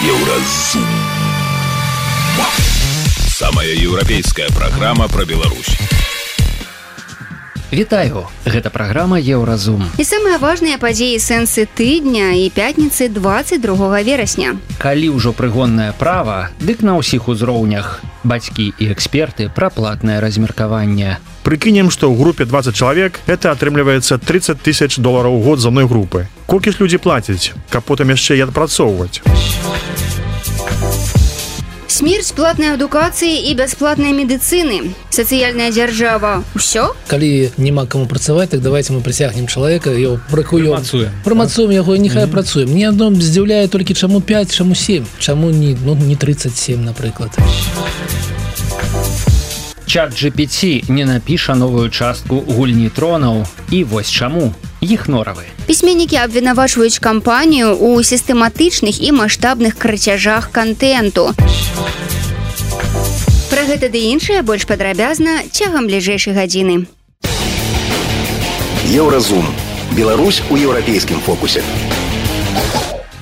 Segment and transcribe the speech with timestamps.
[0.00, 0.86] Еўразум.
[3.28, 5.76] Самая еўрапейская праграма пра Беларусь.
[7.70, 9.84] Вітаю, гэта праграма Еўразум.
[10.00, 14.56] І самыя важныя падзеі сэнсы тыдня і пятніцы 22 верасня.
[14.80, 18.00] Калі ўжо прыгоннае права, дык на ўсіх узроўнях.
[18.24, 21.18] Бацькі і эксперты пра платнае размеркаванне.
[21.40, 26.28] Прыкінем, што ў групе 20 чалавек это атрымліваецца 30 тысяч долараў год за мной групы.
[26.46, 29.24] Колькі ж людзі плацяць, каб потым яшчэ і адпрацоўваць.
[31.90, 34.94] Смерць платнай адукацыі і бясплатнай медыцыны.
[35.10, 36.46] Сацыяльная дзяржава.
[36.54, 36.94] Усё?
[37.10, 40.78] Калі няма каму працаваць, так давайте мы прысягнем чалавека і бракуем
[41.24, 42.30] Прамацуем яго нехай mm -hmm.
[42.30, 42.70] працуем.
[42.70, 47.34] Мне адно здзіўляе толькі чаму 5, чаму 7, Чаму не ну, не 37, напрыклад.
[49.86, 55.44] Чат GPT не напіша новую частку гульні тронаў і вось чаму іх норавы.
[55.66, 61.36] Пісьменнікі абвінавачваюць кампанію ў сістэматычных і маштабных крыцяжах контенту.
[63.50, 66.88] Пра гэта ды іншае больш падрабязна цягам бліжэйшай гадзіны.
[68.88, 69.46] Еўразум.
[69.92, 71.62] Беларусь у еўрапейскім фокусе.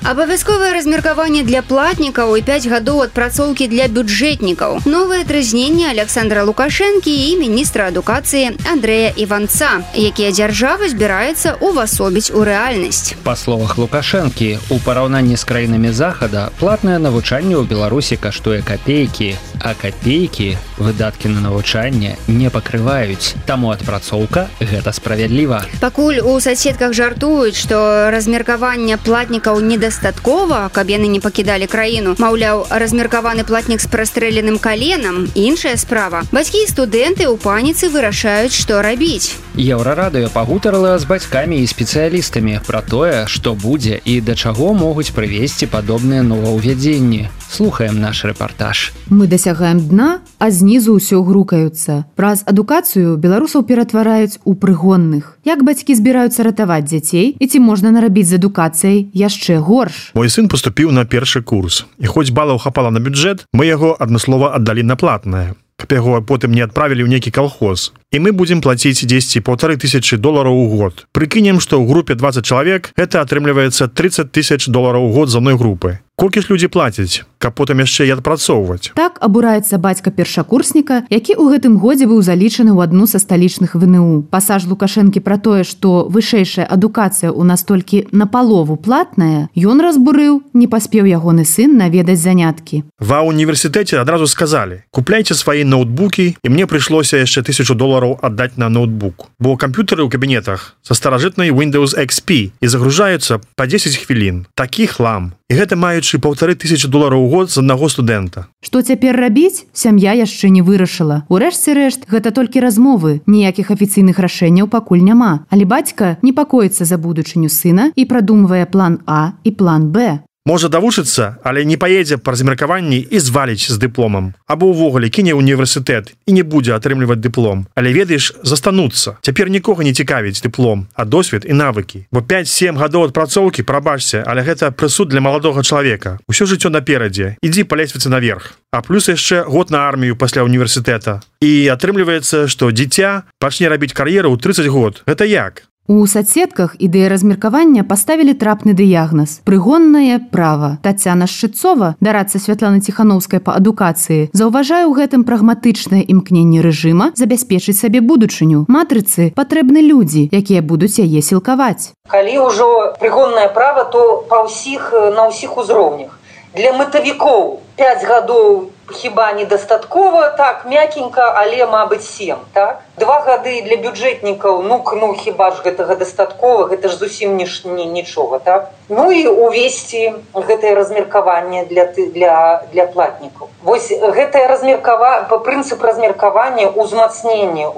[0.09, 4.81] Абавязковае размеркаванне для платнікаў і 5 гадоў адпрацоўкі для бюджэтнікаў.
[4.89, 13.13] Новае трызненне Александра Лукашэнкі і міністра адукацыі Андрэя Іванца, якія дзяржава збіраецца ўвасобіць у рэальнасць.
[13.21, 19.77] Па словах Лукашэнкі, у параўнанні з краінамі захада платнае навучанне ў Беларусі каштуе капейкі, а
[19.77, 23.37] капейкі выдаткі на навучанне не пакрываюць.
[23.45, 25.69] Таму адпрацоўка гэта справядліва.
[25.77, 32.15] Пакуль у соседках жартуюць, што размеркаванне платнікаў не дастаткова, каб яны не пакідалі краіну.
[32.17, 36.23] Маўляў, размеркаваны платнік з прастрэленым каленам, іншая справа.
[36.31, 39.35] Бацькі і студэнты ў паніцы вырашаюць, што рабіць.
[39.59, 45.67] Еўрарадыё пагутарыла з бацькамі і спецыялістамі пра тое, што будзе і да чаго могуць прывесці
[45.67, 47.27] падобныя новаўвядзенні.
[47.49, 48.93] Слухаем наш рэпартаж.
[49.09, 52.05] Мы дасягаем дна, а знізу ўсё грукаюцца.
[52.13, 55.41] Праз адукацыю беларусаў ператвараюць у прыгонных.
[55.43, 60.11] Як бацькі збіраюцца ратаваць дзяцей і ці можна нарабіць з адукацыяй яшчэ горш.
[60.13, 61.85] Мой сын паступіў на першы курс.
[62.03, 66.51] І хоць балаў хапала на бюджэт, мы яго адмыслова аддалі на платнае каб яго потым
[66.51, 71.07] не адправілі ў нейкі калхоз і мы будзем плаціць 10 полторы тысячи долараў у год
[71.15, 75.55] прыкінем што ў групе 20 чалавек это атрымліваецца 30 тысяч долараў у год за мной
[75.55, 78.91] групы колькі ж людзі плацяць каб потым яшчэ і адпрацоўваць?
[78.99, 84.27] Так абураецца бацька першакурсніка які ў гэтым годзе быў залічаны ў адну са сталічных вНУ.
[84.27, 90.43] Пасаж лукашэнкі пра тое што вышэйшая адукацыя ў нас толькі на палову платная ён разбурыў
[90.51, 92.83] не паспеў ягоны сын наведаць заняткі.
[92.99, 98.67] Ва універсітэце адразу сказалі купляйце свае ноутбукі і мне прыйшлося яшчэ тысячу долараў аддаць на
[98.67, 104.43] ноутбук бо камп'ютары ў кабінетах са старажытнай windows XP і загружаюцца по 10 хвілін.
[104.59, 108.45] Такі хлам і гэта маючы полторы тысячи долараў год з аднаго студэнта.
[108.61, 111.25] Што цяпер рабіць сям'я яшчэ не вырашыла.
[111.27, 113.25] Урэшце рэшт гэта толькі размовы.
[113.25, 115.49] Ніякіх афіцыйных рашэнняў пакуль няма.
[115.49, 121.37] Але бацька непакоіцца за будучыню сына і прадумвае план а і план б можа давучыцца
[121.45, 124.33] але не паедзе па размеркаванні і зваліць з дыпломам.
[124.49, 127.69] Або ўвогуле кіне універсітэт і не будзе атрымліваць дыплом.
[127.77, 129.21] Але ведаеш застануцца.
[129.21, 132.09] Цяпер нікога не цікавіць дыплом а досвед і навыкі.
[132.11, 136.17] Бо 5-7 гадоў адпрацоўкі прабачся але гэта прысуд для маладога чалавека.
[136.25, 137.37] Усё жыццё наперадзе.
[137.45, 138.57] Ідзі па лесвіцы наверх.
[138.71, 144.33] А плюс яшчэ год на армію пасля універсітэта і атрымліваецца што дзіця пачне рабіць кар'еру
[144.33, 145.03] ў 30 год.
[145.05, 149.41] Гэта як У садсетках ідэя размеркавання паставілі трапны дыягназ.
[149.41, 150.77] Прыгоннае права.
[150.85, 158.05] Тацяна Шчыцова, дарацца Святлана Ціхановскай па адукацыі, заўважае ў гэтым прагматычнае імкненне рэжыма забяспечыць сабе
[158.05, 158.69] будучыню.
[158.69, 161.97] Матрыцы патрэбны людзі, якія будуць яе сілкаваць.
[162.05, 166.13] Калі ўжо прыгоннае права, то па ўсіх на ўсіх узроўнях.
[166.53, 170.29] Для мэтавікоў 5 гадоў хіба недастаткова?
[170.29, 172.81] Так мякенька але мабыць 7 так?
[172.97, 176.67] Два гады для бюджэтнікаў ну ну хіба ж гэтага дастаткова?
[176.67, 178.69] Гэта ж зусім не не нічога так?
[178.89, 183.47] Ну і увесці гэтае размеркаванне для ты для для платнікаў.
[183.63, 187.69] Вось гэтае размеркава по прынцып размеркавання узмацнення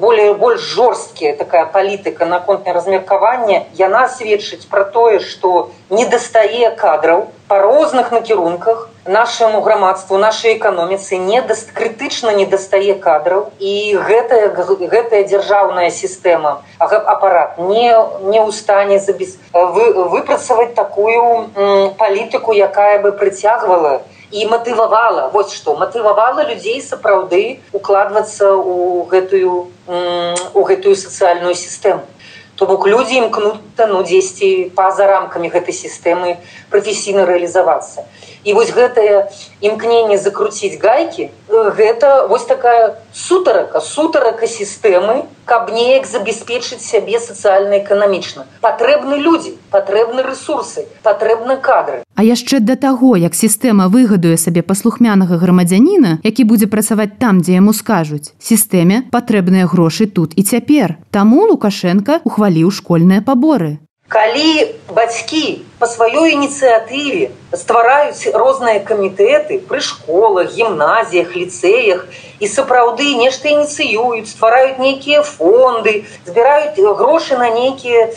[0.00, 7.28] более больш жорсткія такая палітыка наконтна размеркавання яна сведчыць пра тое што не дастае кадраў
[7.48, 13.52] па розных накірунках нашаму грамадству нашай эканоміцы не даст крытычна не дастае кадраў.
[13.58, 17.92] І гэтая гэтая дзяржаўная сістэма апарат не
[18.24, 21.50] не ў стане забес вы, выпрацаваць такую
[21.98, 25.28] палітыку якая бы прыцягвала і матывавала.
[25.28, 29.68] Вось што матывавала людзей сапраўды укладвацца ў гэтую
[30.54, 32.02] у гэтую сацыяльную сістэму.
[32.54, 36.38] То бок людзі імкнута ну дзесьці па-за рамкамі гэтай сістэмы
[36.70, 38.06] прафесійна рэалізавацца
[38.44, 39.28] і вось гэтае
[39.60, 49.20] імкненне закруціць гайкі гэта вось такая сутарака сутарака сістэмы каб неяк забяспечыць сябе сацыяльна-эканамічна патрэбны
[49.20, 52.02] людзі патрэбны ресурсы патрэбны кадры.
[52.14, 57.60] А яшчэ да таго як сістэма выгадуе сабе паслухмянага грамадзяніна які будзе працаваць там дзе
[57.60, 60.96] яму скажуць сістэме патрэбныя грошы тут і цяпер.
[61.10, 70.52] Таму лукашенко ухваліў школьныя паборы калі бацькі по сваёй ініцыятыве ствараюць розныя камітэты пры школах
[70.52, 72.04] гімназіях ліцэях.
[72.38, 78.12] І сапраўды нешта ініцыююць ствараюць нейкія фонды збіраюць грошы на нейкія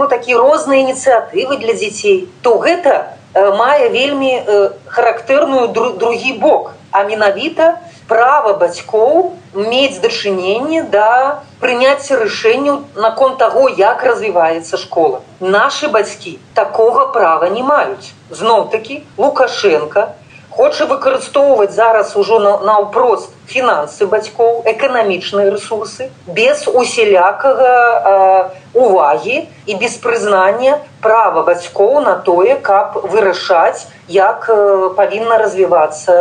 [0.00, 2.28] ну такія розныя ініцыятывы для дзяцей.
[2.40, 4.40] То гэта мае вельмі
[4.86, 6.72] характэрную дру, другі бок.
[6.90, 7.78] А менавіта
[8.08, 15.20] права бацькоў мець дачыненне да прыняцця рашэнняў наконт таго як развіваецца школа.
[15.40, 18.12] Наши бацькі такога права не маюць.
[18.30, 20.08] Зноў-таки лукашенко
[20.50, 29.36] хоча выкарыстоўваць зараз ужо наўпрост фінансы бацькоў эканамічныя ресурсы без усялякага э, увагі
[29.66, 36.18] і без прызнання права бацькоў на тое каб вырашаць як э, павінна развівацца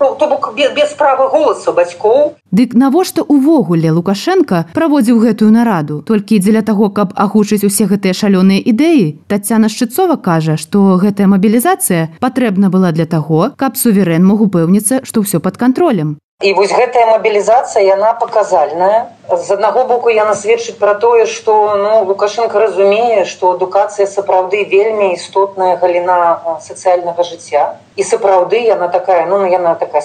[0.00, 2.36] то бок без, права голасу бацькоў.
[2.50, 6.00] Дык навошта увогуле лукашенко праводзіў гэтую нараду?
[6.02, 9.20] Толькі дзеля таго каб агучыць усе гэтыя шалёныя ідэі?
[9.28, 15.22] Татяна шчыцова кажа што гэтая мабілізацыя патрэбна была для таго каб суверэн мог упэўніцца што
[15.22, 20.94] ўсё под кантролем і вось гэтая мабілізацыя яна паказальная з аднаго боку яна сведчыць пра
[21.02, 26.16] тое што ну лукашенко разумее што адукацыя сапраўды вельмі істотная галіна
[26.64, 27.66] сацыяльнага жыцця
[28.00, 30.02] і сапраўды яна такая ну яна такая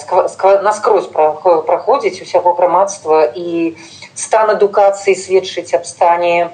[0.68, 3.72] наскрозь праходзіць усяго грамадства і
[4.12, 6.50] стан адукацыі сведчыць аб стане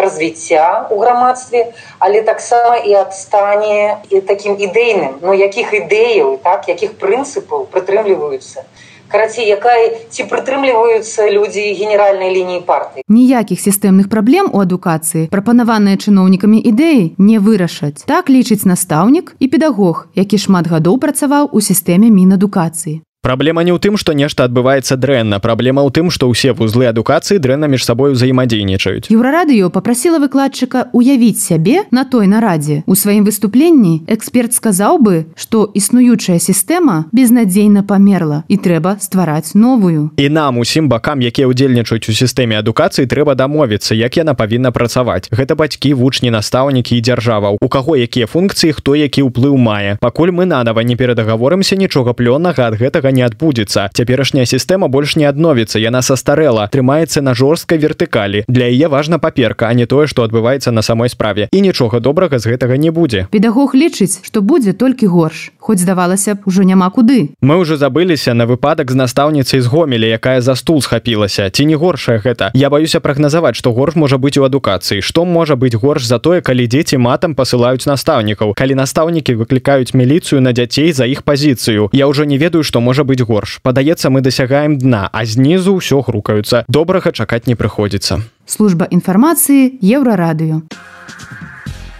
[0.00, 1.66] развіцця у грамадстве
[1.98, 8.64] але таксама і аб стане і такім ідэйным ну якіх ідэяў так якіх прынцыпаў прытрымліваюцца
[9.10, 13.04] карацей якая ці прытрымліваюцца людзі генеральнай лініі партыі.
[13.10, 18.06] Ніякіх сістэмных праблем у адукацыі прапанаваныя чыноўнікамі ідэі не вырашаць.
[18.06, 23.76] Так лічыць настаўнік і педагог які шмат гадоў працаваў у сістэме мінадукацыі Праблема не ў
[23.76, 25.44] тым, што нешта адбываецца дрэнна.
[25.44, 29.12] Праблема ў тым, што ўсе вузлы адукацыі дрэнна між сабой узаемадзейнічаюць.
[29.12, 32.80] Еўрарадыё папрасіла выкладчыка уявіць сябе на той нарадзе.
[32.88, 40.16] У сваім выступленні эксперт сказаў бы, што існуючая сістэма безнадзейна памерла і трэба ствараць новую.
[40.16, 45.28] І нам усім бакам, якія ўдзельнічаюць у сістэме адукацыі трэба дамовіцца, як яна павінна працаваць.
[45.28, 47.52] Гэта бацькі, вучні, настаўнікі і дзяржава.
[47.60, 50.00] У каго якія функцыі, хто які ўплыў мае.
[50.00, 55.24] Пакуль мы нанова не перадагаворымся нічога плённага ад гэтага не адбудзецца цяперашняя сістэма больш не
[55.24, 60.22] адновіцца яна састарэла трымаецца на жорсткай вертыкалі для яе важна паперка а не тое што
[60.22, 61.48] адбываецца на самой справе.
[61.52, 63.26] І нічога добрага з гэтага не будзе.
[63.30, 65.52] Педагог лічыць што будзе толькі горш.
[65.58, 67.30] Хоць здавалася б ужо няма куды.
[67.40, 71.50] Мы ўжо забыліся на выпадак з настаўніцай з гомелі якая за стул схапілася.
[71.50, 72.50] Ці не горшае гэта?
[72.54, 75.02] Я баюся прагназаваць што горш можа быць у адукацыі.
[75.02, 78.54] Што можа быць горш за тое калі дзеці матам пасылаюць настаўнікаў?
[78.54, 81.90] Калі настаўнікі выклікаюць міліцыю на дзяцей за іх пазіцыю?
[81.92, 86.02] Я ўжо не ведаю што можа быць горш падаецца мы дасягаем дна а знізу ўсё
[86.06, 90.62] грукаюцца добрага чакаць не прыходзіцца служба інфармацыі еўрарадыё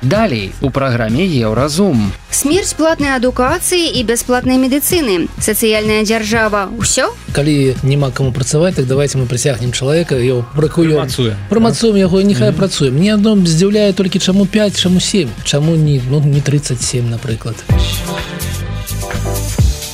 [0.02, 2.12] Далей у праграме еўразум.
[2.30, 5.28] Смерць платнай адукацыі і бясплатнай медыцыны.
[5.36, 7.12] Сацыяльная дзяржава ўсё?
[7.36, 11.04] Калі няма каму працаваць, так давайте мы прысягнем чалавека его бракуем
[11.50, 12.56] прымацуем яго нехай mm -hmm.
[12.56, 12.96] працуем.
[12.96, 17.56] Мне адно здзіўляе толькі чаму 5 чаму 7 чаму не ну, не 37 напрыклад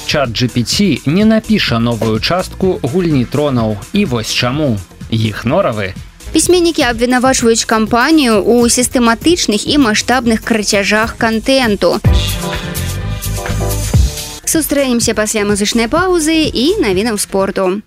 [0.05, 4.77] чат GPT не напіша новую частку гульні тронаў і вось чаму
[5.09, 5.93] іх норавы
[6.33, 11.99] пісьменнікі абвінавачваюць кампанію ў сістэматычных і маштабных крыцяжах контенту
[14.43, 17.79] сустрэнемся пасля музычнай паўзы і навінаў спорту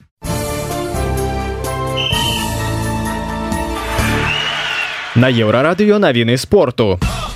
[5.14, 7.27] на еўрарадыё навіны спорту у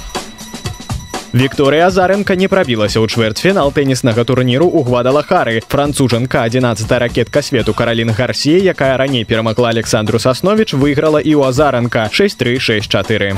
[1.34, 5.66] Вікторыя Азаренко не прабілася ў чвэрцьфінал тэніснага турніру ў гвадалахары.
[5.66, 12.06] Францужанка 11 ракетка свету Каралін Гарсія, якая раней перамагла Александру Сасновіч, выйграла і ў Азаранка
[12.14, 13.34] 6364.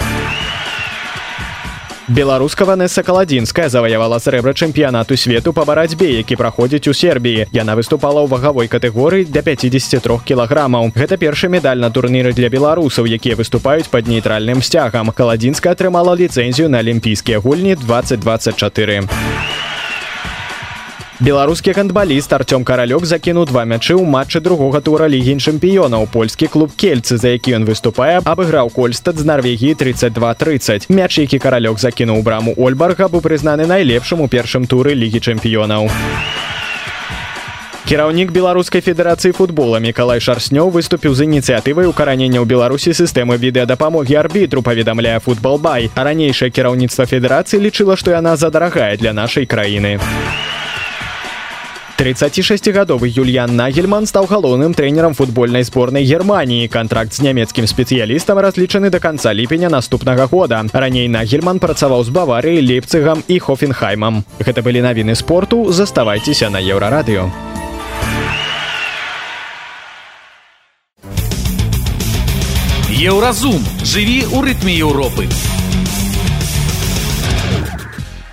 [2.07, 7.47] Беларуска Ванесса Каладзінская заваявала срэбра чэмпіянату свету па барацьбе, які праходзіць у Сербіі.
[7.49, 10.93] Яна выступала ў вагавой катэгорыі для 53 кілаграмаў.
[10.93, 15.09] Гэта першы медаль на турніры для беларусаў, якія выступаюць пад нейтральным сцягам.
[15.09, 19.09] Каладзінская атрымала ліцэнзію на алімпійскія гульні 2024.
[21.19, 26.11] Беларускі гандбаліст артём каралёк закінуў два мячы ў матчы другога тура лігі чэмпіёнаў.
[26.11, 31.79] Польскі клуб кельцы за які ён выступае абыграў кольстад з норвегіі 32-30 мяч які каралёк
[31.79, 35.87] закінуў браму ольбарга быў прызнаны найлепшым у першым туры лігі чэмпіёнаў.
[37.85, 44.65] Кіраўнік беларускай федэрацыі футбола мікалай шарснёў выступіў з ініцыятывай укаранення ў беларусі сістэмы відэадапамогі арбітру
[44.65, 50.01] паведамляе футбол бай а ранейшае кіраўніцтва федэрацыі лічыла што яна задарагая для нашай краіны.
[50.01, 50.44] у
[51.97, 56.67] 36гадовы Юльян Нагельман стаў галоўным трэнерам футбольнай зборнай Геррманіі.
[56.67, 60.59] Кантракт з нямецкім спецыялістам разлічаны да канца ліпеня наступнага года.
[60.73, 64.25] Раней Нагельман працаваў з баварыяй лепцыгам і Хофенхаймам.
[64.43, 67.31] Гэта былі навіны спорту, заставайцеся на еўрарадыё.
[72.91, 75.31] Еўразум жыві ў рытме Еўропы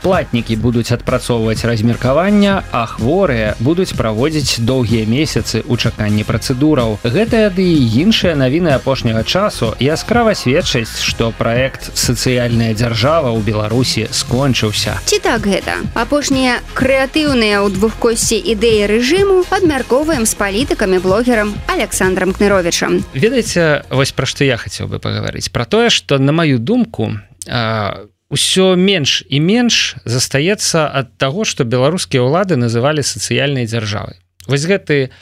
[0.03, 6.99] платнікі будуць адпрацоўваць размеркавання а хворыя будуць праводзіць доўгія месяцы ў чаканні працэдураў.
[7.07, 14.09] Гэтая ды і іншыя навіны апошняга часу яскрава сведчаць што праект сацыяльная дзяржава ў беларусі
[14.11, 14.99] скончыўся.
[15.07, 15.81] Ці так гэта?
[15.95, 24.27] Апошнія крэатыўныя ў двухкосці ідэі рэжыму абмяркоўваем з палітыкамі блогерам александром кныровичам ведаеце вось пра
[24.27, 25.49] што я хацеў бы пагаварыць.
[25.55, 31.69] Про тое што на маю думку у ўсё менш і менш застаецца ад таго што
[31.69, 34.17] беларускія ўлады называлі сацыяльнай дзяржавай.
[34.49, 35.13] Вось гэты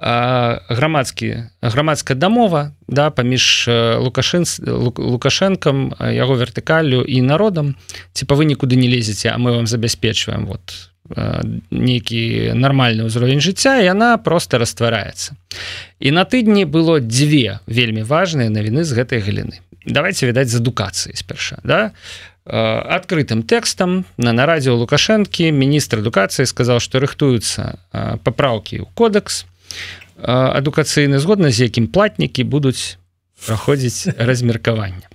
[0.00, 3.68] грамадскі грамадская дамова да паміж
[4.00, 4.48] лукашын
[4.96, 7.76] лукашэнкам яго вертыкалю і народам.
[8.12, 10.90] Ці па вы нікуды не лезеце а мы вам забяспечваем вот
[11.70, 15.36] нейкі нармальны ўзровень жыцця яна просто раствараецца.
[16.00, 19.60] І на тыдні было дзве вельмі важныя навіны з гэтай галіны.
[19.84, 21.92] Давайте відаць з адукацыі спярша да?
[21.92, 27.80] у адкрытым тэкстам на нарадзе у лукашэнкі міністр адукацыі сказаў што рыхтуюцца
[28.20, 29.48] папраўкі ў кодекс
[30.20, 33.00] адукацыйны згодна з якім платнікі будуць
[33.48, 35.08] праходзіць размеркавання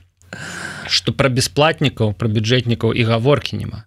[0.89, 3.85] што пра бясплатнікаў пра бюджэтнікаў і гаворкі няма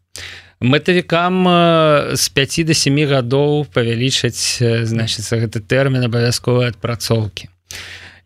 [0.62, 7.50] мэтавікам з 5 до 7 гадоў павялічаць значыцца гэты тэрмін абавязковай адпрацоўкі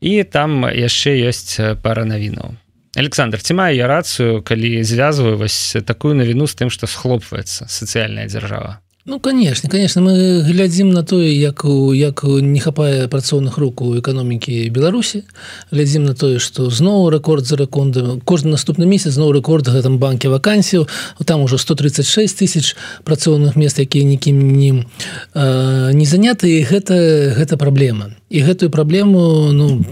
[0.04, 2.52] і там яшчэ ёсць пара навінаў
[2.96, 8.24] Александр ці маю я рацыю калі звязваю вось такую навіну з тым што схлопваецца сацыяльная
[8.32, 13.80] дзяржава Ну конечно конечно мы глядзім на тое як у як не хапае працоўных рук
[13.80, 15.22] у эканомікі Беларусі.
[15.70, 20.28] Глядзім на тое что зноў рэкорд за рэкондам кожны наступны месяц зноў рэкорд гэтым банке
[20.28, 20.88] вакансію
[21.24, 26.66] там уже 136 тысяч працоўных мест якія нікім э, не заняты.
[26.66, 28.10] Гэта гэта праблема.
[28.28, 29.86] І гэтую праблему ну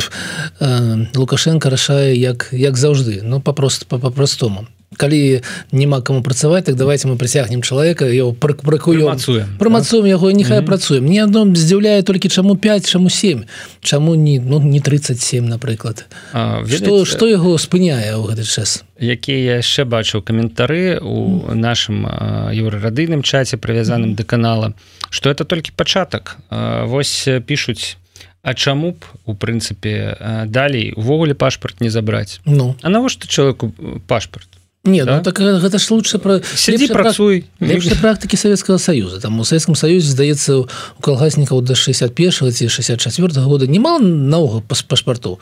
[1.15, 3.23] лукашенко рашае як як заўжды.
[3.23, 4.67] Ну папрост па-простому
[4.97, 9.19] калі няма кому працаваць так давайте мы прысягнем чалавека его пракуем
[9.59, 13.45] прамацуем яго нехай працуем мне адно здзіўляе толькі чаму 5 чаму 7
[13.81, 16.07] чаму не ну не 37 напрыклад.
[16.33, 18.85] Что что яго спыняе ў гэты час?
[18.99, 22.07] Які я яшчэ бачыў каментары у нашым
[22.55, 24.75] еўрарадыйным чаце прывязаным да канала
[25.11, 26.37] что это толькі пачатак.
[26.51, 27.97] Восьось пишутць
[28.45, 32.41] А чаму б у прынцыпе далей увогуле пашпарт не забраць?
[32.45, 32.77] Ну.
[32.83, 33.73] А навошта чалавеку
[34.07, 34.49] пашпарт
[34.85, 35.17] Не, ну да?
[35.17, 37.45] ну так гэта ж лучше про сядзі працуй.
[37.61, 39.21] лепшай практыкі Савецкага союза.
[39.21, 44.61] Там у Савецкам союзе здаецца у калгаснікаў до 61 ці 64 -го года нема наогул
[44.61, 45.41] пашпарту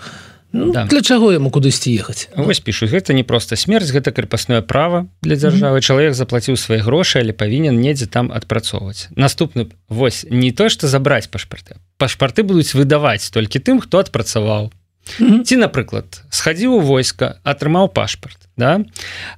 [0.52, 0.84] ну, да.
[0.84, 5.36] для чаго яму кудысьці ехаць вось пішу гэта не просто смерць гэта крепасное право для
[5.36, 5.78] дзяржавы.
[5.78, 5.86] Mm -hmm.
[5.86, 11.26] чалавек заплаціў свае грошы але павінен недзе там адпрацоўваць наступны вось не то что забраць
[11.26, 11.76] пашпарты.
[11.98, 14.70] Пашпарты будуць выдаваць толькі тым хто адпрацаваў
[15.18, 18.84] ці напрыклад схадзіў у войска атрымаў пашпарт да?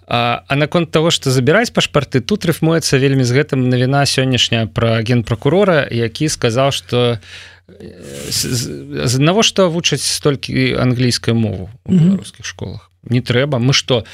[0.06, 5.00] А, а наконт того что забіраць пашпарты тут рыфмуецца вельмі з гэтым навіна сённяшняя про
[5.02, 7.18] генпракурора які сказаў что
[8.28, 12.90] з аднаго што вучаць столькі англійскую мову у беларускіх школах?
[13.08, 13.58] Не трэба.
[13.58, 14.04] Мы что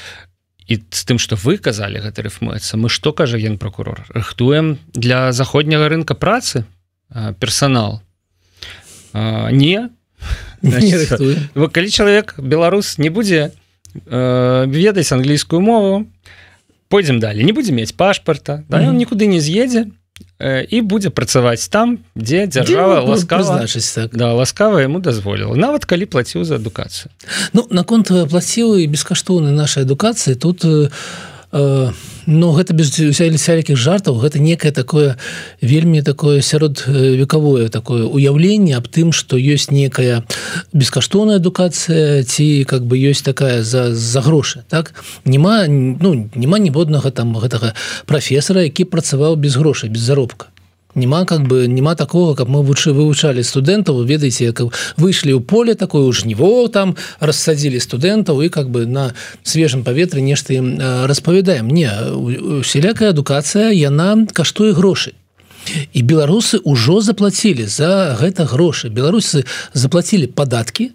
[0.67, 5.89] і з тым что вы казалі гэта рыфмуецца мы что кажа генпракурор рыхтуем для заходняга
[5.89, 6.63] рынка працы
[7.39, 8.01] персонал?
[9.13, 9.91] А, не
[11.69, 13.51] калі чалавек беларус не будзе
[14.05, 16.07] э, ведаць англійскую мову.
[16.89, 17.43] Пойдзем далее.
[17.43, 19.87] Не будзе мець пашпарта да, ён нікуды не з'едзе
[20.39, 24.11] э, і будзе працаваць там дзе дзяржава ласкава так.
[24.11, 27.09] да ласкава яму дазволіла нават калі плаціў за адукацыю
[27.53, 30.91] Ну наконт плацівы бескаштоўнай нашай адукацыі тут у
[31.51, 31.91] э
[32.27, 35.17] но гэта без сялікіх жартаў гэта некае такое
[35.61, 40.23] вельмі такое сярод э, векавое такое уяўленне аб тым што ёсць некая
[40.73, 44.93] бескаштоўная адукацыя ці как бы ёсць такая за за грошы так?
[45.25, 47.73] Няма ну няма ніводнага там гэтага
[48.05, 50.47] прафесара які працаваў без грошай без заробка
[50.95, 55.75] няма как бы няма такого как мы вучы вывучалі студэнтаў ведаеце как выйшлі ў поле
[55.75, 61.69] такое у жніво там рассадзілі студэнтаў і как бы на свежым паветры нешта ім распавядаем
[61.69, 61.89] не
[62.61, 65.13] усялякая адукацыя яна каштуе грошы
[65.93, 70.91] і беларусы ўжо заплацілі за гэта грошы беларусы заплацілі падаткі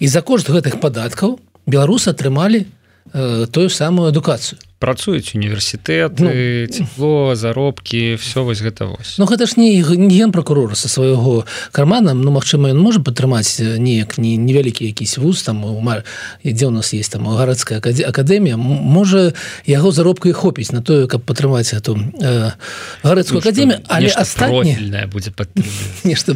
[0.00, 2.66] і за кошт гэтых падаткаў беларусы атрымалі
[3.12, 9.20] э, тую самую адукацыю працуюць універсітэты ну, тепло заробкі все вось гэта вось.
[9.20, 12.16] Ну гэта ж не ген прокурора со свайго кармана.
[12.16, 15.60] Ну Мачыма ён можа падтрымаць неяк не невялікі якісь вуз там
[16.42, 18.56] дзе у нас есть там гарадская акадэмія.
[18.56, 19.36] Можа
[19.68, 22.56] яго заробка і хопіць на тое каб падтрымаць эту э,
[23.04, 25.30] гарадскую ну, академію але астатняе будзе
[26.08, 26.32] нешта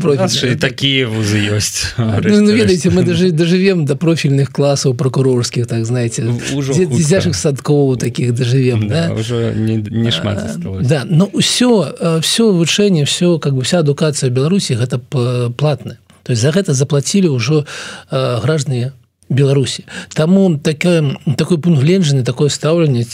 [0.61, 1.97] такія вузы ёсць.
[1.97, 8.34] Ну, ну, ведаеце мы даже дожывем до профільных класаў прокурорскіх так знаете дзяжых садкоў таких
[8.35, 9.15] доживем да, да?
[9.15, 10.87] уже не, не шмат засталось.
[10.87, 16.43] да но все все вывучэнне все как бы вся адукацыя беларусі гэта платная то есть
[16.43, 17.67] за гэта заплатілі ўжо
[18.11, 18.93] граждане
[19.29, 23.07] беларусі таму такая такой пункт гленджаны такое стаўленне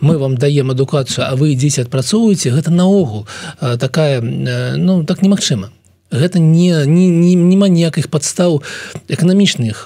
[0.00, 3.26] мы вам даем адукацыю а вы ідзеце адпрацоўваеце гэта наогул
[3.60, 5.70] такая ну так немагчыма
[6.10, 8.62] гэта не не, не няма ніякіх падстаў
[9.08, 9.84] эканамічных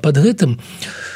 [0.00, 1.13] под гэтым у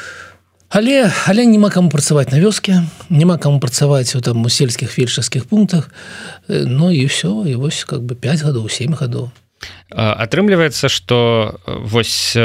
[0.69, 5.45] але але няма каму працаваць на вёске няма каму працаваць у там у сельскіх фельчарскіх
[5.45, 5.89] пунктах.
[6.47, 9.29] Ну і все і вось как бы 5 гадоў 7 гадоў.
[9.89, 12.37] Атрымліваецца что вось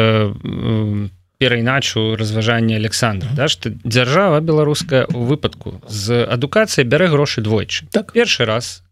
[1.38, 3.36] перайначу разважанне Александра mm -hmm.
[3.36, 7.84] да что дзяржава беларуская у выпадку з адукацыя бярэ грошы двойчы.
[7.90, 8.12] Так.
[8.14, 8.82] Першы раз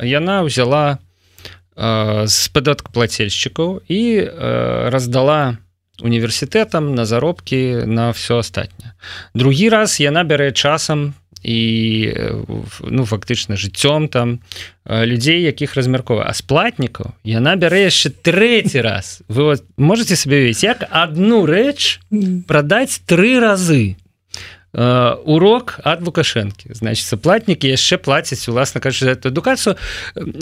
[0.00, 0.98] яна взяла
[2.24, 4.30] з падаткаплацельшчыкаў і
[4.90, 5.67] раздала на
[6.00, 8.92] універсітэтам на заробкі на все астатняе.
[9.34, 11.58] Другі раз яна бярэ часам і
[12.82, 14.40] ну фактычна жыццём там
[14.86, 16.26] людзей якіх размяркова.
[16.26, 19.22] А сплатнікаў яна бярэ яшчэ трэці раз.
[19.28, 22.00] Вы вот можете сабе весь як одну рэч
[22.46, 23.96] прадаць тры разы.
[24.72, 26.74] Урок ад лукашэнкі.
[26.74, 29.76] Значится платнікі яшчэ плацяць уласна кажа эту адукацыю.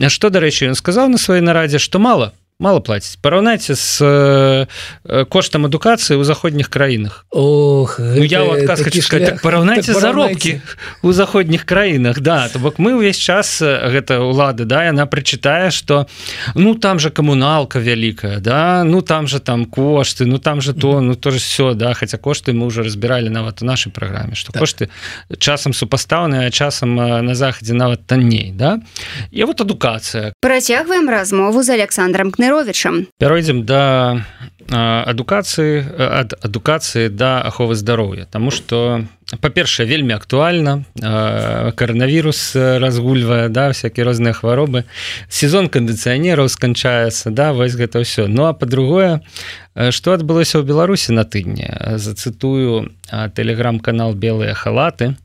[0.09, 5.69] Што дарэчы ён сказаў на сваёй нарадзе што мало мало платіць параўнайце з э, коштам
[5.69, 10.61] адукацыі ў заходніх краінах Ох ну, я адказ хочу сказать так, параўнайце так, заробкі
[11.03, 16.09] у заходніх краінах да то бок мы ўвесь час гэта улады да яна прычытае что
[16.57, 21.05] ну там же камуналка вялікая да ну там же там кошты ну там же то
[21.05, 24.65] ну тоже все да хотя кошты мы уже разбіралі нават у нашай праграме что так.
[24.65, 24.89] кошты
[25.37, 28.81] часам супастаўныя часам на захадзе нават танней да
[29.31, 30.33] і вот адукацыя.
[30.41, 33.07] Працягваем размову з александром кны Неровичам.
[33.19, 34.23] Пяройдзем да
[34.71, 39.03] адукацыі ад адукацыі да аховы здароўя Таму что
[39.41, 40.85] па-першае вельмі актуальна
[41.75, 44.85] каранавірус разгульвае да всякие розныя хваробы
[45.29, 49.23] сезон кандыцыянераў сканчаецца да вось гэта ўсё Ну а по-другое
[49.91, 55.19] что адбылося ў беларусі на тыдні зацытую тэлеграм-канал белыя халаты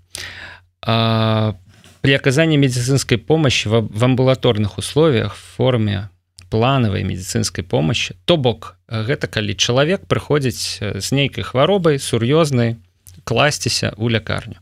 [2.02, 6.10] при аказанні медицинской помощи в амбулаторных условиях в форме
[6.52, 12.76] планавай медицинской помощи то бок гэта калі чалавек прыходзіць з нейкай хваробай сур'ёзнай
[13.24, 14.60] класціся у лякарню.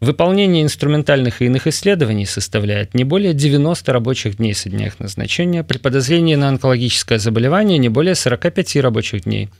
[0.00, 5.62] Выполнение инструментальных и иных исследований составляет не более 90 рабочих дней со дня их назначения
[5.62, 9.50] при подозрении на онкологическое заболевание не более 45 рабочих дней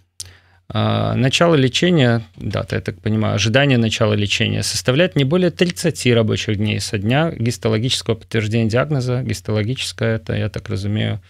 [0.72, 6.80] начало лечения, дата, я так понимаю, ожидание начала лечения составляет не более 30 рабочих дней
[6.80, 9.22] со дня гистологического подтверждения диагноза.
[9.22, 11.20] Гистологическое– это, я так разумею,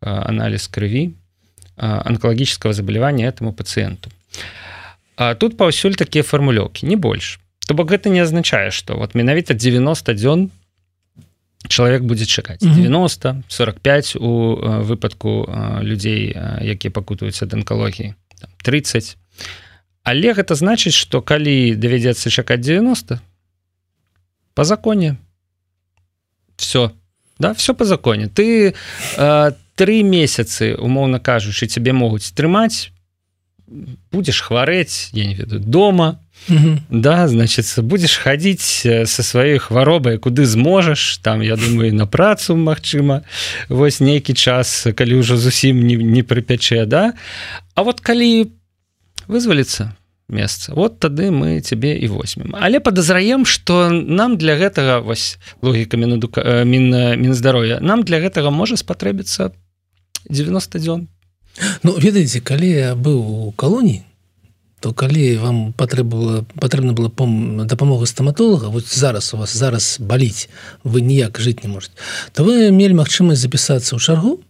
[0.00, 1.14] анализ крови
[1.76, 4.10] онкологического заболевания этому пациенту.
[5.16, 7.40] А тут паўсюль такія фармулёўкі, не больш.
[7.66, 10.50] То бок гэта не азначае, што вот менавіта 90 дзён
[11.68, 15.48] чалавек будзе чакаць 90 45 у выпадку
[15.80, 18.14] людзей, якія пакутаюць ад анкалогіі
[18.62, 19.16] 30
[20.04, 23.20] але гэта значыць что калі давядзецца чакаць 90
[24.54, 25.16] по законе.
[26.56, 26.92] Все
[27.38, 28.28] да все по законе.
[28.28, 28.74] Ты
[29.16, 32.90] э, три месяцы умоўно кажучы тебе могуць трымаць
[34.12, 36.20] будешь хварэць я не ведаю дома
[36.90, 43.24] да значит будешь хадзіць со сваёй хваробай куды зможаш там я думаю на працу Мачыма
[43.68, 47.14] вось нейкі час калі ўжо зусім не, не прыпячэ да?
[47.74, 48.52] А вот калі
[49.26, 49.96] вызваліцца
[50.28, 52.56] месца вот тады мы цябе і возьмем.
[52.60, 58.76] Але подазраем что нам для гэтага вось логіка мінадука мін мінздароя нам для гэтага можа
[58.76, 59.52] спатрэбіцца
[60.28, 61.08] 90 дзён.
[61.82, 64.04] Ну ведаеце калі я быў у калоніі
[64.84, 67.08] то калі вам патрэба патрэбна была
[67.64, 70.52] дапамога стаматолога вот зараз у вас зараз баліць
[70.84, 71.96] вы ніяк жыць не можете
[72.36, 74.44] то вы мелі магчымасць запісацца ў чаргу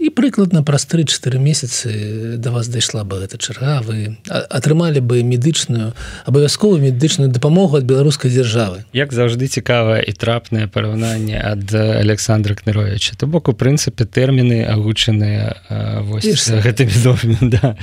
[0.00, 5.92] і прыкладна праз 3-4 месяцы до вас дайшла бы гэта чарга вы атрымалі бы медычную
[6.24, 13.12] абавязковую медычную дапамогу ад беларускай дзяржавы як заўжды цікавае і трапнае параўнанне ад александра кныровича
[13.20, 15.60] то бок у прынцыпе тэрміны агучаныя
[16.64, 17.76] гэтымі нормамі да.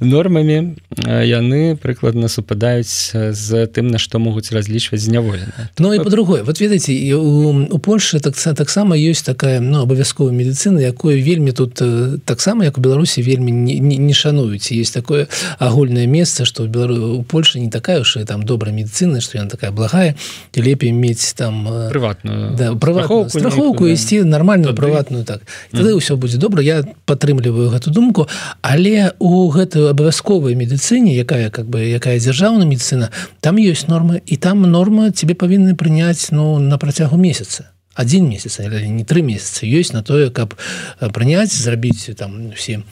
[0.00, 0.58] нормамі
[1.06, 6.98] яны прыкладна супадаюць з тым на што могуць разлічваць зняволены Ну і по-другое вот ведаеце
[7.14, 12.64] у, у Польше так таксама ёсць такая ну абавязковая медыцына якую вельмі тут э, таксама
[12.64, 14.72] як у беларусі вельмі не, не, не шануюць.
[14.72, 19.50] Есть такое агульнае месца что у польше не такая уж там добрая медицина что яна
[19.50, 20.16] такая благая
[20.56, 25.42] лепей мець там э, прыватную да, прыватную страховку ісці нормальную прыватную так.
[25.70, 26.62] Тады ўсё будзе добра.
[26.62, 28.28] Я падтрымліваю гэту думку.
[28.62, 34.36] Але у гэтую абавязковай медыцыне якая как бы якая дзяржаўная медицина там ёсць нормы і
[34.36, 37.68] там норма тебе павінны прыняць ну на працягу месяца
[38.00, 40.56] один месяц не три месяца ёсць на тое каб
[41.00, 42.82] э, прыняць зрабіць там все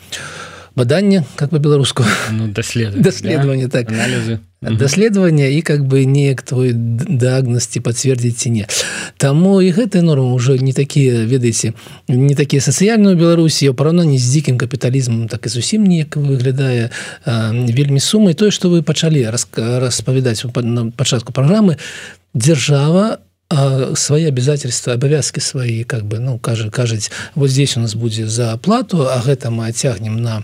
[0.77, 3.79] баданне как по-беларуску ну, даслед даследаванне да?
[3.79, 3.91] так.
[3.91, 4.39] Анализы.
[4.61, 8.65] Даследавання і как бы неяк твой дыагнасці пацвердзіць ці не
[9.17, 14.59] Таму і гэтыя нормы ўжо не такія ведаеце не такія сацыяльныя беларусі параўнанні з дзікім
[14.59, 16.91] капіталізмам так і зусім неяк выглядае
[17.25, 21.79] а, вельмі сумай тое што вы пачалі распавядаць на пачатку праграмы
[22.35, 23.23] дзяржава
[23.95, 28.53] свои обязательства обовязки свои как бы ну кажа кажаць вот здесь у нас будзе за
[28.53, 30.43] оплату а гэта мы оцягнем на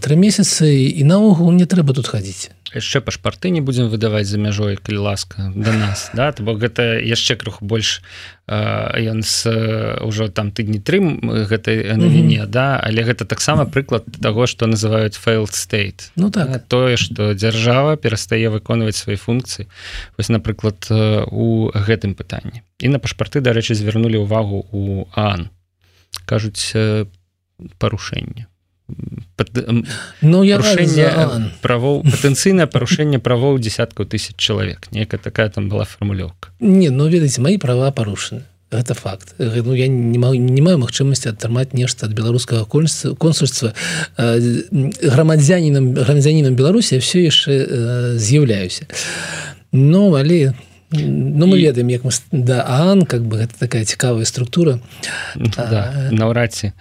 [0.00, 4.76] три месяцы і наогул не трэба тут хадзіць яшчэ пашпарты не будзем выдаваць за мяжой
[4.76, 6.34] калі ласка до нас да?
[6.38, 8.02] Бо гэта яшчэ крыху больш
[8.48, 9.46] ён с
[10.02, 11.00] ўжо там тыдні тры
[11.46, 12.50] гэтай навіне mm -hmm.
[12.50, 12.80] да?
[12.82, 16.50] Але гэта таксама прыклад того что называют фейл стейт ну так.
[16.50, 19.66] Да, тое что дзяржава перастае выконваць свои функцыі.
[20.18, 20.86] Вось напрыклад
[21.30, 22.62] у гэтым пытанні.
[22.78, 25.48] І на пашпарты дарэчы звярнулі ўвагу у ан.
[26.26, 26.74] Кажуць
[27.78, 28.46] парушэнне
[30.20, 30.58] ну я
[31.62, 37.40] правоў патэнцыйнае парушэнне правоў десяткаў тысяч чалавек некая такая там была фармулёўка не ну ведаеце
[37.40, 38.42] мои права парушаны
[38.72, 39.34] это факт.
[39.38, 43.74] Ну я не маю не маю магчымасці атрымаць нешта ад беларускага консульства
[44.16, 48.86] грамадзянінам грамадзянінам беларусі все яшчэ з'яўляюся
[49.72, 50.54] но але
[50.92, 54.78] Ну мы ведаем як мы да ан как бы гэта такая цікавая структура.
[55.36, 56.72] Да, наўрад ці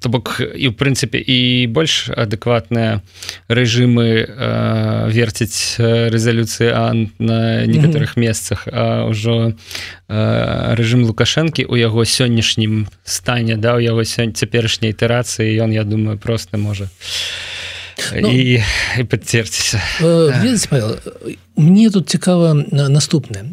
[0.00, 3.04] то бок і в прынцыпе і больш адэкватныя
[3.52, 8.26] рэжымы э, верціць рэзалюцыі ан на некаторых mm -hmm.
[8.26, 8.68] месцах.
[8.72, 9.52] А ўжо
[10.08, 15.84] э, рэжым лукашэнкі у яго сённяшнім стане да у яго сёння цяперашняй ітэрацыі ён я
[15.84, 16.88] думаю просто можа
[18.12, 18.62] ну, і,
[18.98, 23.44] і падцерціся э, мне тут цікава наступна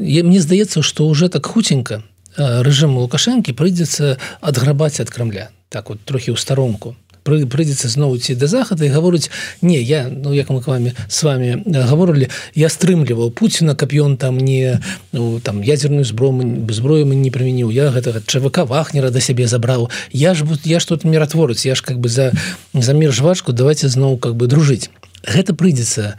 [0.00, 2.02] мне здаецца што уже так хуценька
[2.36, 8.46] рэжыму лукашэнкі прыйдзецца адграбаць ад крамля так вот трохі ў старонку прыйдзецца зноў ці да
[8.46, 9.30] захада і гаворыць
[9.62, 14.16] не я ну як мы к вами с вами гаворылі я стрымліваў Пуціна каб ён
[14.16, 14.80] там не
[15.12, 19.90] ну, там ядерную зброю зброю мы не прымяніў я гэтага ЧВК вахнера да сябе забраў
[20.12, 22.32] я ж я что-то міратворыць я ж как бы за
[22.74, 24.90] за мір жвачку давайте зноў как бы дружыць
[25.26, 26.16] гэта прыйдзецца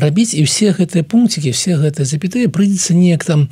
[0.00, 3.48] рабіць і все гэтыя пункцікі все гэтыя запятыя прыйдзецца неяк там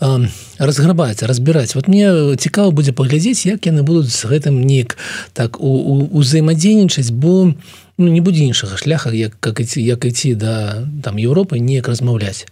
[0.00, 0.26] а,
[0.58, 1.74] разграбаць разбіраць.
[1.74, 4.96] Вот мне цікава будзе паглядзець як яны будуць з гэтым неяк
[5.32, 7.54] так узаемадзейнічаць бо
[7.98, 12.46] ну, не будзе іншага шляха як как ідці як ідці да там Еўропы неяк размаўляць.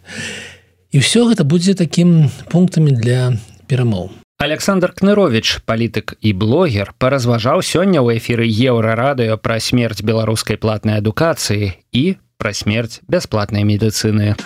[0.95, 3.35] І все гэта будзе такім пунктамі для
[3.67, 11.01] перамоў Александр Кнырович, палітык і блогер, паразважаў сёння ў эфіры еўрарадыё пра смерць беларускай платнай
[11.01, 12.05] адукацыі і
[12.37, 14.37] пра смерць бясплатнай медыцыны.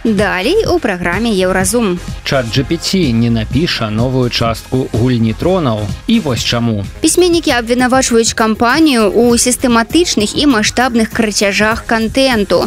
[0.00, 2.00] Далей у праграме Еўразум.
[2.24, 6.80] Чат GPT не напіша новую частку гульні тронаў і вось чаму.
[7.04, 12.64] Пісьменнікі абвінавачваюць кампанію ў сістэматычных і маштабных крыцяжах контенту.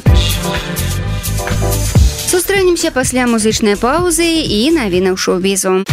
[2.33, 5.85] Сустрэнемся пасля музычнай паўзы і навінаў шоу-бізу.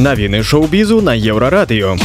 [0.00, 1.98] Навіны шоу-бізу на еўрарадыё.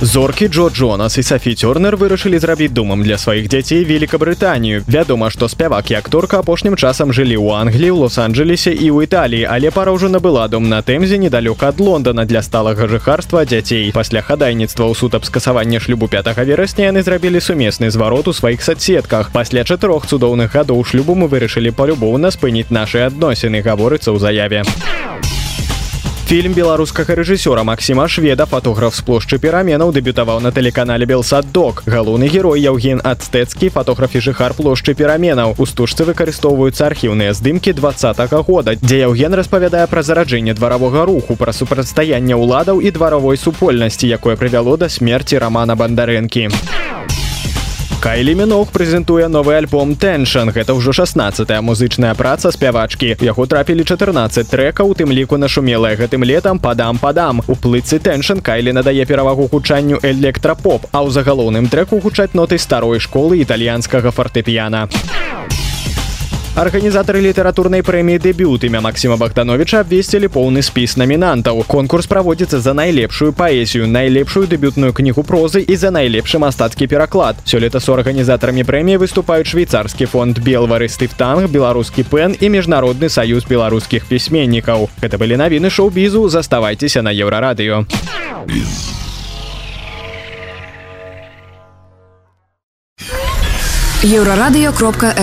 [0.00, 4.82] зоркі Джо Джонас і Сафі Цёрнер вырашылі зрабіць думам для сваіх дзяцей Великабрытанію.
[4.88, 9.70] Вядома, што спявак і акторка апошнім часам жылі ў Англіі, Лос-Анджелесе і ў Італіі, але
[9.70, 13.92] пара ўжо набыла дом на тэмзе недалёка ад Лондона для сталага жыхарства дзяцей.
[13.92, 18.64] Пасля хадайніцтва ў суд аб скасавання шлюбу 5 верасня яны зрабілі сумесны зварот у сваіх
[18.64, 19.30] соцсетках.
[19.32, 24.64] Пасля чатырох цудоўных гадоў шлюбу мы вырашылі палюбоўна спыніць нашы адносіны, гаворыцца ў заяве.
[26.30, 32.62] Фільм беларускага рэжысёра Масіма шведа фотограф з плошчы пераменаў дэбютаваў на тэлеканале белсаддок галоўны герой
[32.62, 35.58] яўген ацтэцкі фотограф і жыхар плошчы пераменаў.
[35.58, 41.34] У стужцы выкарыстоўваюцца архіўныя здымкі два -го года дзе яўген распавядае пра зараджэнне дваравога руху
[41.34, 46.46] пра супрацьстаяння ўладаў і дваравой супольнасці якое прывяло да смерці рамана бандарэнкі
[48.00, 50.48] Кайлі Міног прэзентуе новы альбом Тэншан.
[50.56, 53.20] Гэта ўжо 16тая музычная праца спявачкі.
[53.20, 57.44] Яго трапілі 14 трэка, у тым ліку нашумелая гэтым летам падам падам.
[57.44, 63.04] У плыцы Тэншан Кайлі надае перавагу гучанню электрапоп, а ў загалоўным трэку гучаць ноты старой
[63.04, 64.88] школы італьянскага фартэпіяна.
[66.50, 71.62] Арганізатары літаратурнай прэміі дэбют імя Масіма Богдановича абвесцілі поўны спіс намінантаў.
[71.62, 77.38] Конкурс праводзіцца за найлепшую паэзію, найлепшую дэбютную кнігу прозы і за найлепшы мастацкі пераклад.
[77.46, 84.10] Сёлета з арганізатарамі прэміі выступаюць швейцарскі фонд Белвары Стыфтанг, беларускі пен і міжнародны саюз беларускіх
[84.10, 84.90] пісьменнікаў.
[84.98, 87.86] Гэта былі навіны шоу-бізу, заставайцеся на еўрарадыё.
[94.02, 95.14] Еўрарадыё кропка.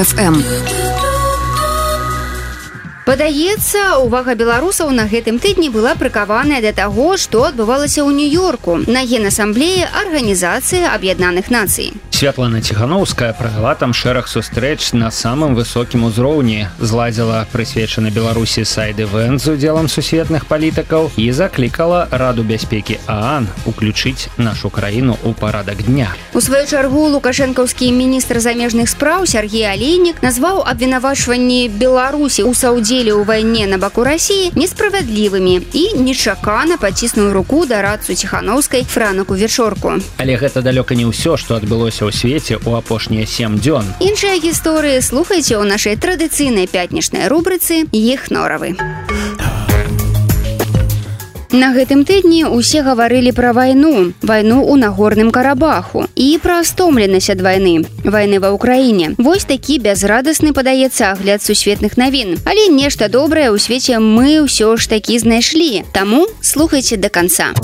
[3.07, 9.05] Падаецца, увага беларусаў на гэтым тыдні была прыкаваная да таго, што адбывалася ў нью-йорку на
[9.07, 11.95] генасамблеі арганізацыі аб'яднаных нацый.
[12.17, 19.37] Святлана Ціхановская правяла там шэраг сустрэч на самым высокім узроўні, зладзіла прысвечаны Беларусі сайды вэн
[19.39, 26.09] з удзелам сусветных палітыкаў і заклікала раду бяспекі Аан уключыць нашу краіну ў парадак дня.
[26.33, 33.13] У сваю чаргу лукашэнкаўскі міністр замежных спраў Сергей Алейнік назваў абвінавачванні Беларусі ў Саудзе удзеле
[33.13, 40.01] ў вайне на баку рассіі несправядлівымі і нечакана паціснуў руку да рацу ціханаўскай франаку вечорку
[40.17, 44.97] але гэта далёка не ўсё што адбылося ў свеце ў апошнія сем дзён іншыя гісторыі
[45.05, 49.26] слухайце ў нашай традыцыйнай пятнічнай рубрыцы іх норавы а
[51.57, 57.41] На гэтым тыдні ўсе гаварылі пра вайну, вайну ў нагорным карабаху і пра стомленасць ад
[57.41, 59.17] вайны, вайны ва ўкраіне.
[59.17, 62.37] Вось такі бязрадасны падаецца агляд сусветных навін.
[62.45, 65.81] Але нешта добрае ў свеце мы ўсё ж такі знайшлі.
[65.97, 67.57] Таму слухайце да канца.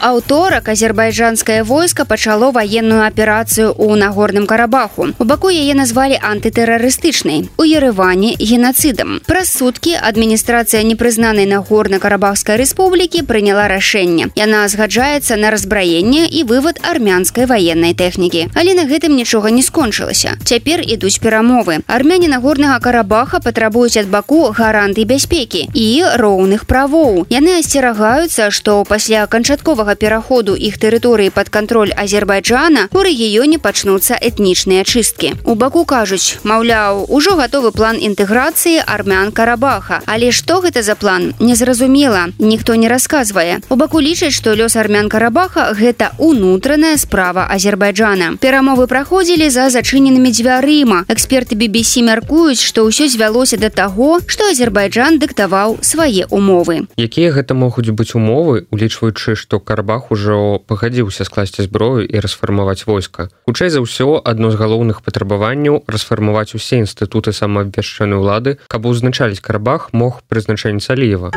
[0.00, 5.08] Аўторак азербайджанскае войска пачало ваенную аперацыю ў нагорным карабаху.
[5.18, 13.68] У баку яе назвалі антытэрарыстычнай у ерыване геноцидам праз суткі адміністрацыя непрызнанай нагорна-карабахскай рэспублікі прыняла
[13.68, 14.30] рашэнне.
[14.38, 18.48] Яна згаджаецца на разбраенне і вывод армянскай ваеннай тэхнікі.
[18.54, 20.36] Але на гэтым нічога не скончылася.
[20.44, 21.80] Цяпер ідуць перамовы.
[21.86, 27.26] Армяне нагорнага карабаха патрабуюць ад баку гаранты бяспекі і роўных правоў.
[27.30, 34.84] Яны асцерагаюцца што пасля канчатковага пераходу іх тэрыторыі пад кантроль азербайджана у рэгіёне пачнуцца этнічныя
[34.84, 35.34] чысткі.
[35.44, 41.34] У баку кажуць маўляў ужо гатовы план інтэграцыі армян карабаха але што гэта за план
[41.40, 42.28] незразумела.
[42.38, 43.60] Ніхто не расказвае.
[43.68, 48.36] У баку лічаць што лёс армян карабаха гэта унутраная справа азербайджана.
[48.40, 51.04] Перамовы праходзілі за зачыненымі дзвярыма.
[51.08, 56.88] Эксперты BBC мяркуюць што ўсё звялося да таго што азербайджан дыктаваў свае умовы.
[56.96, 62.82] Якія гэта могуць быць умовы улічваючы што карба карабах ужо пагадзіўся скласці зброю і расфармаваць
[62.90, 63.30] войска.
[63.46, 69.94] Хутчэй за ўсё адно з галоўных патрабаванняў расфармаваць усе інстытуты самаабвяшчанай улады каб узначаліць карабах
[69.94, 71.30] мог прызначэнь саліева.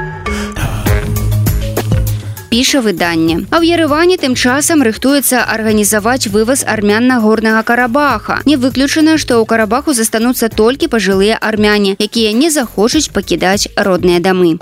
[2.49, 3.45] Піша выданне.
[3.53, 8.41] А ў ерыване тым часам рыхтуецца арганізаваць вываз армян нагорнага карабаха.
[8.49, 14.57] Не выключана што ў карабаху застануцца толькі пажылыя армяне якія не захочуць пакідаць родныя дамы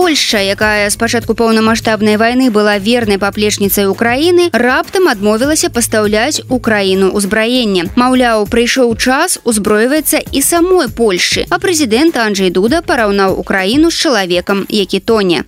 [0.00, 7.84] Польша, якая спачатку поўнамасштабнай вайны была вернай паплечніцай Украіны, раптам адмовілася пастаўляць Украіну ўзбраенне.
[8.00, 14.64] Маўляў, прыйшоў час узброіваецца і самой Польшчы, а прэзідэнт Анджей Дуда параўнаў Украіну з чалавекам,
[14.72, 15.44] які тоне.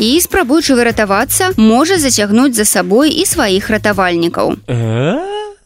[0.00, 4.56] І спрабуючы выратавацца, можа зацягнуць за сабой і сваіх ратавальнікаў.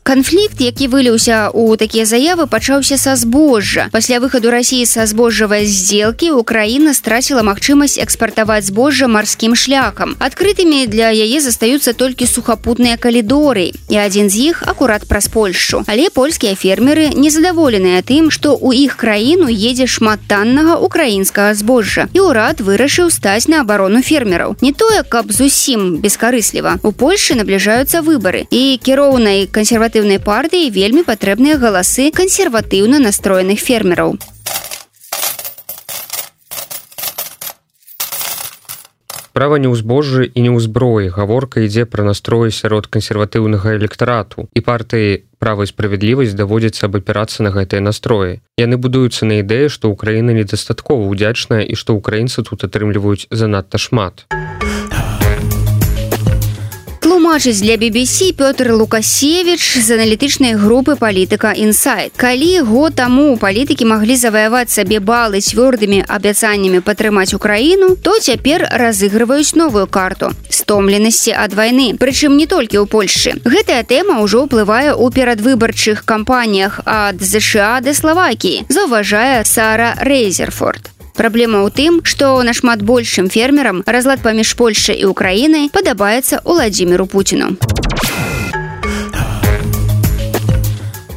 [0.07, 3.89] Канфлікт які выліўся у такія заявы пачаўся са збожжа.
[3.91, 10.15] Пасля выхаду рассіі са збожжавай сделкі украіна страціла магчымасць экспартаваць збожжа марскім шляхам.
[10.23, 16.07] Адкрытымі для яе застаюцца толькі сухапутныя калідоры і адзін з іх акурат праз польшчу але
[16.15, 22.07] польскія фермеры незадаволеныя тым што ў іх краіну едзе шмат таннага украінскага збожжа.
[22.15, 24.55] І ўрад вырашыў стаць на абарону фермераў.
[24.63, 26.79] Не тое каб зусім бескарысліва.
[26.87, 28.47] У польльше набліжаюцца выбары.
[28.55, 34.21] І кіроўнай кансерватыўнай кансерватыўнай партыі вельмі патрэбныя галасы кансерватыўна настроеных фермераў.
[39.33, 44.49] Права не ў збожжы і не ў зброі гаворка ідзе пра настроі сярод кансерватыўнага электарату
[44.53, 48.45] і партыі права і справядлівасць даводзіцца абапірацца на гэтыя настроі.
[48.61, 54.29] Яны будуюцца на ідэі, што ўкраіна недастаткова ўдзячная і што ўкраінцы тут атрымліваюць занадта шмат
[57.07, 62.11] тлумачыць для BBC Пётр Лукасевич з аналітычнай групы палітыка інсайт.
[62.19, 69.55] Калі год таму палітыкі маглі заваяваць сабе балы цвёрдымі абяцаннямі падтрымаць Украіну, то цяпер разыгрываюць
[69.55, 71.95] новую карту стомленасці ад вайны.
[71.95, 73.39] Прычым не толькі ў Польшчы.
[73.47, 80.96] Гэтая тэма ўжо ўплывае ў перадвыбарчых кампаніях ад ЗША да Славакіі, заўважае Сара Рэйзерфорд.
[81.17, 87.57] Праблема ў тым, што нашмат большым фермерам разлад паміж Польшай і Украінай падабаецца ўладзіміру Пуціну.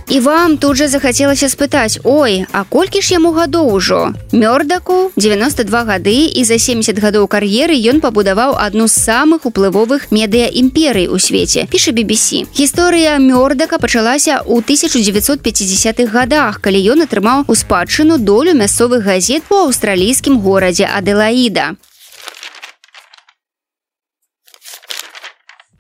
[0.10, 4.00] І вам тут жа захацелася спытаць ой а колькі ж яму гадоў ужо?
[4.34, 10.50] Мёрдаку 92 гады і за 70 гадоў кар'еры ён пабудаваў адну з самых уплывовых медыа
[10.50, 17.54] імперый у свеце піша BBC гісторыя мёрдака пачалася ў 1950-х годах калі ён атрымаў у
[17.54, 21.78] спадчыну долю мясцовых газет у аўстралійскім горадзе аделаіда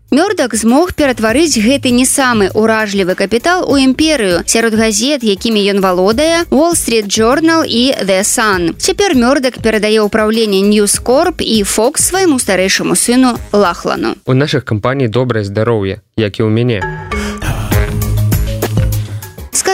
[0.09, 6.49] Мёрдак змог ператварыць гэты не самы уражлівы капітал у імперыю сярод газет, якімі ён валодае
[6.49, 8.73] Wall Street Journal і The Sun.
[8.73, 14.17] Цяпер мёрдак перадае ўправленне Newskорп і Фокс свайму старэйшаму сыну Лахлану.
[14.25, 16.81] У нашых кампаній добрае здароўе, як і ў мяне.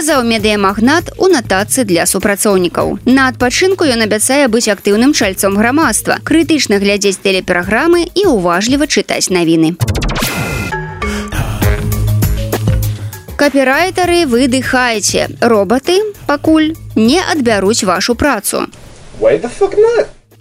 [0.06, 3.10] Сказаў медыямагнат у натацы для супрацоўнікаў.
[3.10, 9.74] На адпачынку ён абяцае быць актыўным чальцом грамадства, крытычна глядзець тэлепераграмы і уважліва чытаць навіны.
[13.41, 15.26] Капірайтары выдыхаеце.
[15.41, 15.98] Робаты
[16.30, 18.70] пакуль не адбяруць вашу працу.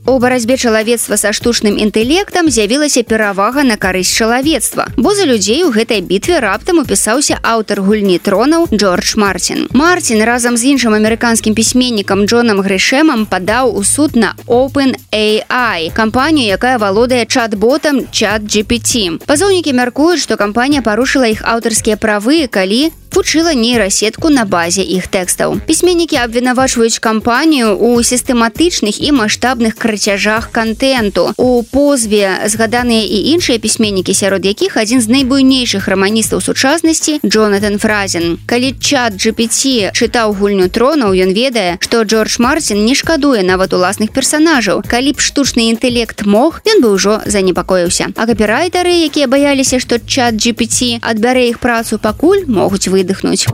[0.06, 5.72] У барацьбе чалавецтва са штучным інтэлектам з'явілася перавага на карысць чалавецтва, бо за людзей у
[5.72, 9.64] гэтай бітве раптам упісаўся аўтар гульні тронаў Джордж Мартин.
[9.72, 16.52] Мартин разам з іншым амерыканскім пісьменнікам Джонам Грышэмам падаў у суд на Open AI, кампанію,
[16.52, 19.24] якая валодае чат-ботам чат GPT.
[19.24, 25.62] Пазоўнікі мяркуюць, што кампанія парушыла іх аўтарскія правы, калі вучыла нейрасетку на базе іх тэкстаў.
[25.66, 31.30] Пісьменнікі абвінавачваюць кампанію ў сістэматычных і маштабных крыцяжах контенту.
[31.38, 38.42] У позве згаданыя і іншыя пісьменнікі, сярод якіх адзін з найбуйнейшых раманістаў сучаснасці Джонатан Фразен.
[38.50, 44.10] Калі чат GPT чытаў гульню тронаў, ён ведае, што Джордж Мартин не шкадуе нават уласных
[44.10, 44.82] персонажаў.
[44.82, 48.10] Калі б штучны інтэект мог, ён бы ўжо занепакоіўся.
[48.18, 53.46] А капірайтары, якія баяліся, што чат GPT адбярэ іх працу пакуль могуць выйти выдохнуть.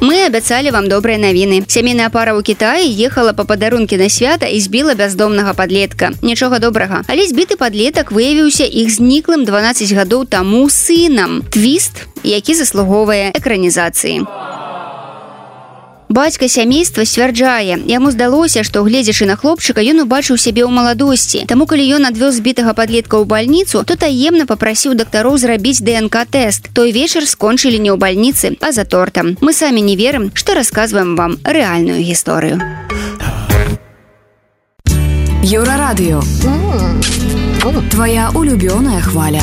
[0.00, 1.62] Мы абяцалі вам добрыя навіны.
[1.68, 6.10] Сямейная пара ў Кіаі ехала па падарункі на свята і збіла бяздомнага падлетка.
[6.22, 7.04] Нічога добрага.
[7.06, 11.44] Але збіты падлетак выявіўся іх зніклым 12 гадоў таму сынам.
[11.52, 14.24] Твіст, які заслугоўвае экранізацыі
[16.10, 17.78] бацька сямейства сцвярджае.
[17.86, 21.46] Яму здалося што гледзячы на хлопчыка ён убачыў сябе ў маладосці.
[21.46, 26.68] Таму калі ён адвёз збітага падлетка ў бальніцу то таемна попрасіў дактароў зрабіць днк тест
[26.74, 29.38] той вечар скончылі не ў бальніцы а за тортам.
[29.40, 32.58] Мы самі не верым што расказваем вам рэальную гісторыю.
[35.40, 36.20] Еўрарадыё.
[37.90, 39.42] Твоя улюбёная хваля